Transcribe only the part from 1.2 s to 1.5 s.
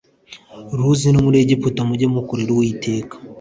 muri